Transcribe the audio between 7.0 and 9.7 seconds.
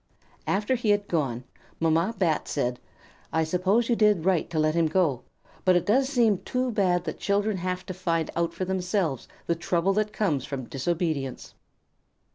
that children have to find out for themselves the